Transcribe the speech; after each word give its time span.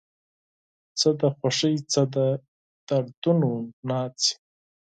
څه 0.99 1.09
د 1.19 1.21
خوښۍ 1.37 1.75
څه 1.91 2.01
د 2.15 2.17
دردونو 2.87 3.51
ناڅي 3.87 4.33